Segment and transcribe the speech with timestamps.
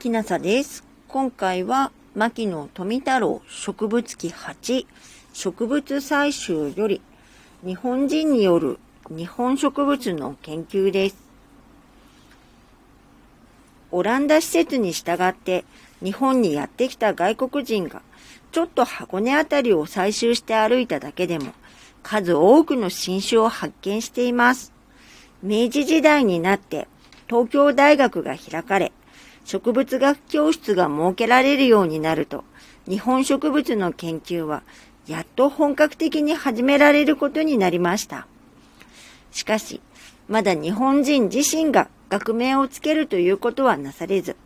[0.00, 0.82] きなさです。
[1.08, 4.86] 今回は、牧野富太郎植物記8
[5.34, 7.02] 植物採集より
[7.62, 8.78] 日本人による
[9.10, 11.16] 日本植物の研究です。
[13.90, 15.66] オランダ施設に従って
[16.02, 18.00] 日本にやってきた外国人が
[18.52, 21.52] ちょっと箱根あたりを採集して歩いただけでも
[22.02, 24.72] 数多くの新種を発見しています。
[25.42, 26.88] 明治時代になって
[27.28, 28.92] 東京大学が開かれ、
[29.44, 32.44] 植物学教室が設けられるようになると、
[32.88, 34.62] 日本植物の研究は
[35.06, 38.26] やっと本格的に始められることになりました。
[39.32, 39.80] しかし、
[40.28, 44.36] まだ日本人自身が学名をつけるということはなされず、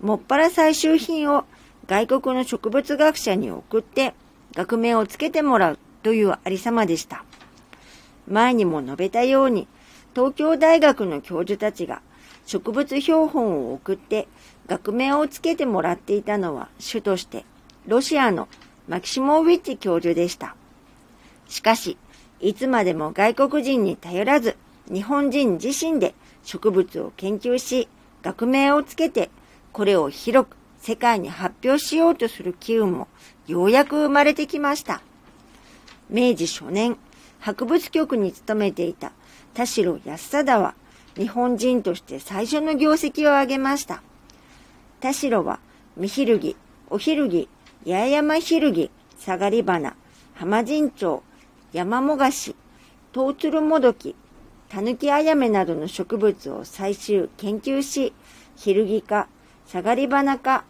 [0.00, 1.44] もっぱら採集品を
[1.86, 4.14] 外国の植物学者に送って
[4.54, 7.24] 学名をつけてもらうというありさまでした。
[8.28, 9.68] 前にも述べたように、
[10.14, 12.02] 東京大学の教授たちが
[12.46, 14.28] 植物標本を送って
[14.66, 17.44] 学名をつけてもらっていたのは主として
[17.86, 18.48] ロシアの
[18.88, 20.56] マキシモーウィッチ教授でした。
[21.48, 21.96] しかし、
[22.40, 24.56] いつまでも外国人に頼らず
[24.92, 27.88] 日本人自身で植物を研究し
[28.22, 29.30] 学名をつけて
[29.72, 33.08] これを広く世界に発表しようとする機運も
[33.46, 35.02] ようやく生まれてきました。
[36.10, 36.96] 明治初年、
[37.38, 39.12] 博物局に勤めていた
[39.54, 40.74] 田代康貞は
[41.16, 44.02] 日本人として最初の業績を挙げました。
[45.00, 45.60] 田代は、
[45.96, 46.56] 見昼木、
[46.88, 47.48] お昼木、
[47.86, 49.94] 八重山昼木、下がり花、
[50.34, 51.22] 浜神町、
[51.72, 52.56] 山もがし、
[53.12, 54.16] トウツルモドキ、
[54.70, 58.14] タヌキアヤメなどの植物を採集、研究し、
[58.56, 59.28] 昼木科、
[59.66, 60.64] 下がり花科、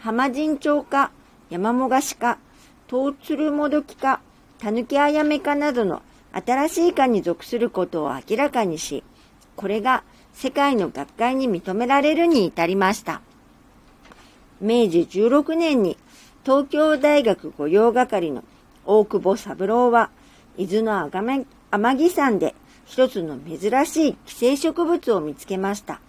[0.00, 1.10] 浜神町科、
[1.50, 2.38] 山もがし科、
[2.86, 4.20] トウツルモドキ科、
[4.60, 9.02] タヌキアヤメ科などの新しい科に属することを明らかにし、
[9.58, 13.20] これが世界の学会に認められるに至りました。
[14.60, 15.98] 明治16年に
[16.44, 18.44] 東京大学御用係の
[18.86, 20.10] 大久保三郎は、
[20.56, 21.44] 伊豆の天
[21.96, 22.54] 城山で
[22.86, 26.00] 一つの珍しい寄生植物を見つけました。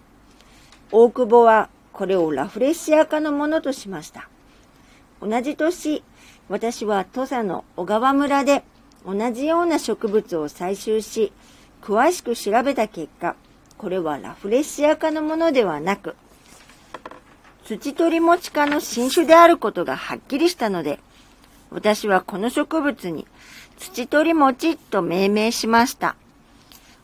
[0.92, 4.28] 大久保はこれをラフレシア科のものとしました。
[5.20, 6.04] 同じ年、
[6.48, 8.62] 私は土佐の小川村で
[9.04, 11.32] 同じような植物を採集し、
[11.82, 13.36] 詳しく調べた結果、
[13.78, 16.14] これはラフレシア科のものではなく、
[17.64, 20.98] 土取り持ち科の新種であることがはっきりしたので、
[21.70, 23.26] 私はこの植物に
[23.78, 26.16] 土取り持ちと命名しました。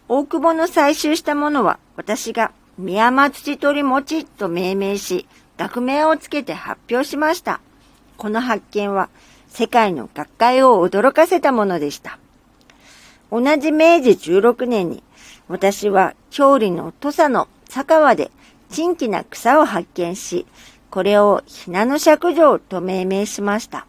[0.09, 5.27] 大久保の採集したものは私が宮山土取り持ちと命名し、
[5.57, 7.61] 学名をつけて発表しました。
[8.17, 9.09] この発見は
[9.49, 12.19] 世界の学会を驚かせたものでした。
[13.31, 15.03] 同じ明治16年に、
[15.49, 18.31] 私は郷里の土佐の佐川で
[18.71, 20.47] 珍奇な草を発見し、
[20.91, 23.87] これをひなの尺状と命名しました。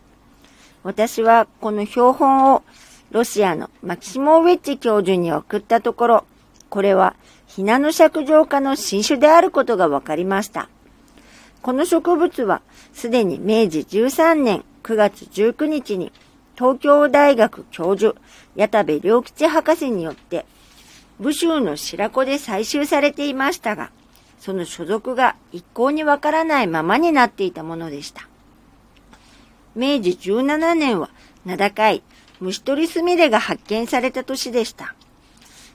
[0.84, 2.64] 私はこの標本を
[3.12, 6.25] ロシアのマキシモーウィッチ教授に送ったところ、
[6.69, 7.16] これは
[7.46, 10.69] ひなの尺状化の新種であることが分かりました。
[11.62, 12.62] この植物は
[12.94, 16.12] すでに明治13年9月19日に
[16.57, 18.16] 東京大学教授、
[18.56, 20.45] 矢田部良吉博士によって、
[21.19, 23.91] 武州の白子で採集されていましたが、
[24.40, 28.28] その所属が一向にわからないままになっていたものでした。
[29.75, 31.09] 明治17年は
[31.45, 32.01] 名高い
[32.40, 34.95] 虫取りスミレが発見された年でした。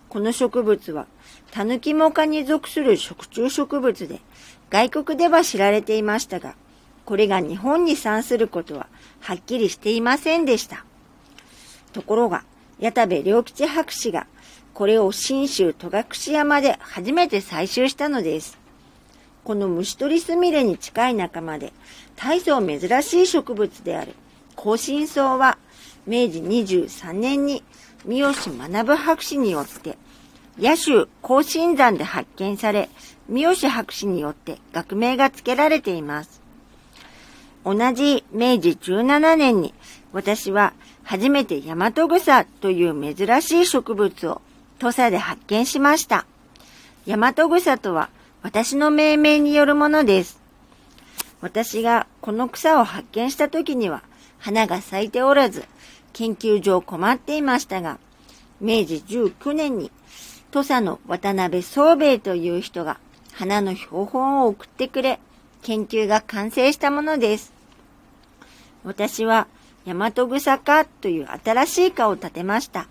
[0.08, 1.06] この植物は、
[1.52, 4.20] タヌキモ科に属する食虫植物で、
[4.68, 6.54] 外国では知られていましたが、
[7.04, 8.86] これが日本に産することは
[9.20, 10.84] はっきりしていませんでした。
[11.92, 12.44] ところが、
[12.78, 14.26] 矢田部良吉博士が
[14.74, 18.58] これを新州戸隠山で初めて採集したのです。
[19.44, 21.72] この虫取りスミレに近い仲間で
[22.16, 24.14] 大層珍しい植物である
[24.54, 25.58] 甲信草は
[26.06, 27.64] 明治23年に
[28.04, 29.98] 三好学博士によって
[30.58, 32.88] 野州甲信山で発見され
[33.28, 36.41] 三好博士によって学名が付けられています。
[37.64, 39.74] 同じ明治17年に
[40.12, 40.72] 私は
[41.04, 44.40] 初めてヤマトグサという珍しい植物を
[44.78, 46.26] 土佐で発見しました。
[47.06, 48.10] ヤマトグサとは
[48.42, 50.40] 私の命名によるものです。
[51.40, 54.02] 私がこの草を発見した時には
[54.38, 55.64] 花が咲いておらず
[56.12, 57.98] 研究上困っていましたが、
[58.60, 59.90] 明治19年に
[60.50, 62.98] 土佐の渡辺宗兵衛という人が
[63.32, 65.18] 花の標本を送ってくれ、
[65.62, 67.52] 研究が完成したものです。
[68.84, 69.46] 私は
[69.84, 72.88] ヤマトグサ科という新しい科を建てました。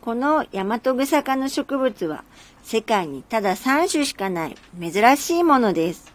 [0.00, 2.24] このヤマトグサ科の植物は
[2.62, 6.12] 世界にただ3種しかない珍しいものです。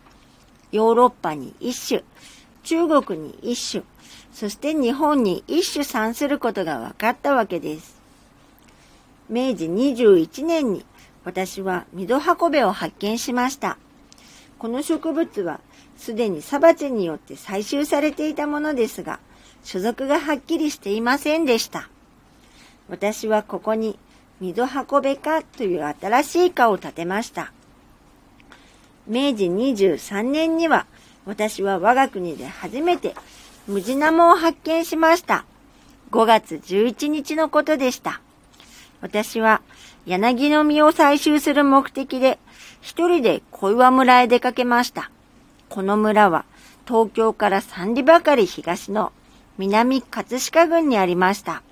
[0.71, 2.03] ヨーロッパに1種、
[2.63, 3.83] 中国に1種、
[4.33, 8.01] そして日本に1種産することが分かったわけです。
[9.29, 10.85] 明治21年に
[11.23, 13.77] 私はミドハコベを発見しました。
[14.63, 15.59] この植物は
[15.97, 19.19] すでにサバチによって採集されていたものですが、
[19.61, 21.89] 所属がはっきりしていませんでした。
[22.87, 23.99] 私はここに
[24.39, 27.51] ミドハコベ科という新しい科を建てました。
[29.05, 30.85] 明治23年には
[31.25, 33.15] 私は我が国で初めて
[33.67, 35.43] ムジナモを発見しました。
[36.11, 38.21] 5月11日のことでした。
[39.03, 39.61] 私は
[40.05, 42.39] 柳の実を採集する目的で
[42.79, 45.11] 一人で小岩村へ出かけました。
[45.67, 46.45] この村は
[46.87, 49.11] 東京から三里ばかり東の
[49.57, 51.63] 南葛飾郡にありました。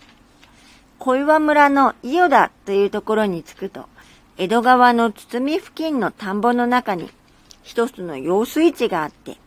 [0.99, 3.85] 小岩村の伊予田というところに着くと、
[4.37, 7.09] 江戸川の堤付近の田んぼの中に
[7.63, 9.37] 一つの用水池があって、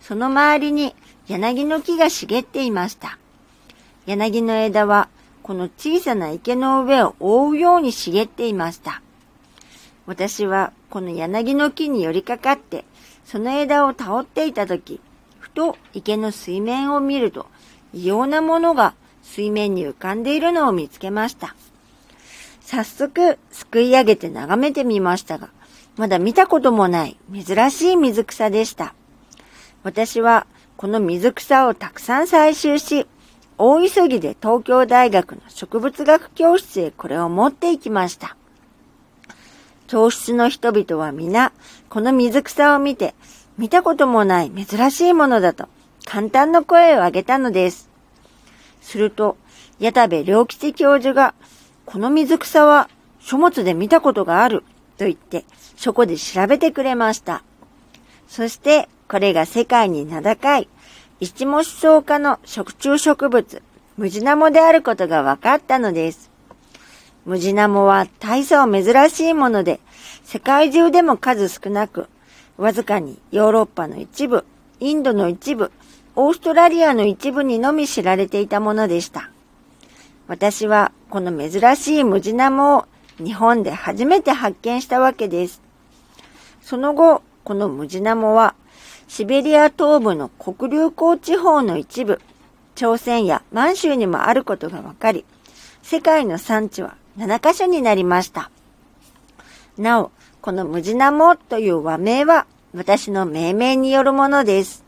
[0.00, 0.92] その周りに
[1.28, 3.16] 柳の木が茂っていました。
[4.06, 5.08] 柳の枝は
[5.48, 9.00] この小さな池の上を覆うように茂っていました。
[10.04, 12.84] 私はこの柳の木に寄りかかって、
[13.24, 15.00] その枝を倒っていたとき、
[15.38, 17.46] ふと池の水面を見ると、
[17.94, 18.92] 異様なものが
[19.22, 21.56] 水面に浮かんでいるのを見つけました。
[22.60, 25.48] 早速、すくい上げて眺めてみましたが、
[25.96, 28.92] まだ見たこともない珍しい水草でした。
[29.82, 30.46] 私は
[30.76, 33.06] この水草をたくさん採集し、
[33.58, 38.36] 大急ぎで東京大学の植物学教室へこれを持って行きました。
[39.88, 41.52] 教室の人々は皆、
[41.88, 43.14] この水草を見て、
[43.56, 45.66] 見たこともない珍しいものだと、
[46.04, 47.90] 簡単な声を上げたのです。
[48.80, 49.36] すると、
[49.80, 51.34] 矢田部良吉教授が、
[51.84, 52.88] この水草は
[53.18, 54.60] 書物で見たことがある
[54.98, 55.44] と言って、
[55.76, 57.42] そこで調べてくれました。
[58.28, 60.68] そして、これが世界に名高い、
[61.20, 63.62] 一模思想家の食虫植物、
[63.96, 66.30] ムジナモであることが分かったのです。
[67.24, 69.80] ムジナモは大層珍しいもので、
[70.22, 72.08] 世界中でも数少なく、
[72.56, 74.44] わずかにヨーロッパの一部、
[74.78, 75.72] インドの一部、
[76.14, 79.28] オーストラリアの一部にのみ知られていたものでした。
[80.28, 82.86] 私はこの珍しいムジナモを
[83.16, 85.60] 日本で初めて発見したわけです。
[86.62, 88.54] その後、このムジナモは
[89.06, 92.20] シベリア東部の黒竜江地方の一部、
[92.74, 95.24] 朝鮮や満州にもあることが分かり、
[95.82, 98.50] 世界の産地は7カ所になりました。
[99.78, 100.10] なお、
[100.42, 104.84] このムジナモという和名は私の命名によるものです。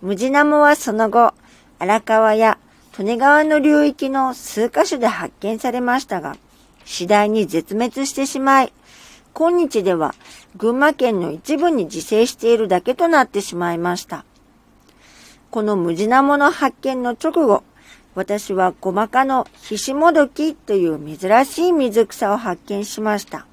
[0.00, 1.34] ムジナモはその後、
[1.78, 2.56] 荒川や
[2.98, 6.38] 利根川の流域の数カ所で発見されましたが、
[6.86, 8.72] 次第に絶滅してしまい、
[9.34, 10.14] 今日では
[10.56, 14.24] 群馬県の一部に自生しているだけとなってしまいました。
[15.50, 17.64] このムジナモの発見の直後、
[18.14, 23.44] 私はゴマ科のヒシモドキという珍しい水草を発見しました。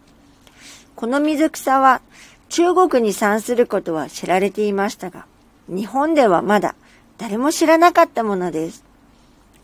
[0.95, 2.01] この水草は
[2.49, 5.25] 中国に産することは知られていましたが、
[5.67, 6.75] 日本ではまだ
[7.17, 8.83] 誰も知らなかったものです。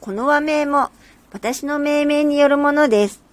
[0.01, 0.89] この和名も
[1.31, 3.26] 私の命名によるものです。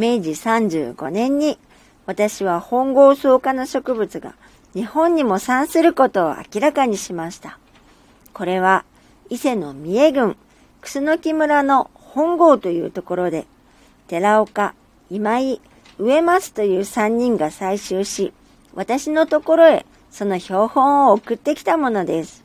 [0.00, 1.58] 明治35年に
[2.06, 4.34] 私は本郷草科の植物が
[4.72, 7.58] 日本にも産することを明らかにしました。
[8.32, 8.86] これは
[9.28, 10.36] 伊勢の三重郡
[10.80, 13.46] 楠木村の本郷というところで
[14.08, 14.74] 寺岡、
[15.10, 15.60] 今井、
[15.98, 18.32] 植松という3人が採集し
[18.74, 22.42] 私のところへその標本を送ってきたものです。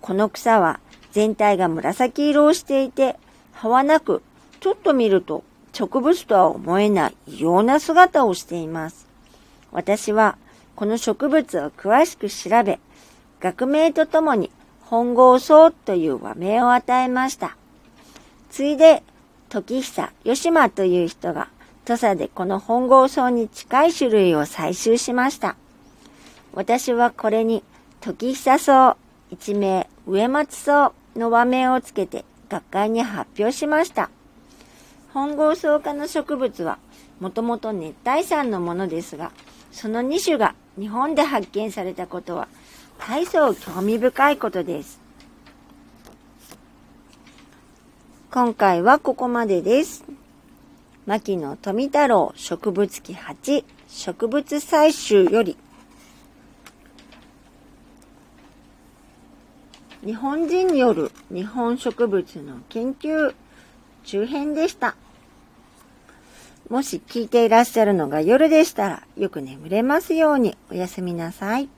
[0.00, 3.18] この草は全体が紫色をしていて、
[3.52, 4.22] 葉はなく、
[4.60, 9.06] ちょっと見ると植物とは思えない異様な姿をしています。
[9.72, 10.36] 私は
[10.76, 12.78] この植物を詳しく調べ、
[13.40, 14.50] 学名とともに
[14.82, 17.56] 本郷草という和名を与えました。
[18.50, 19.02] ついで、
[19.48, 21.48] 時久吉間という人が
[21.84, 25.56] 土佐でこの本郷草に近い種類を採集しました。
[26.54, 27.64] 私はこれに
[28.00, 28.96] 時久草、
[29.30, 34.10] 一名植松草の和名をつけて学会に発表しました。
[35.12, 36.78] 本郷草科の植物は
[37.20, 39.30] もともと熱帯山のものですが、
[39.70, 42.48] その2種が日本で発見されたことは
[42.98, 45.00] 大層興味深いことです。
[48.30, 50.04] 今回はここまでです。
[51.04, 55.56] 牧野富太郎植物記8植物採集より
[60.04, 63.34] 日本人による日本植物の研究
[64.04, 64.96] 中編でした。
[66.68, 71.68] もし聞いていらっしゃるのが夜でしたらよく眠れますようにおやすみなさい。